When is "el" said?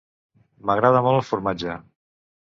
1.19-1.25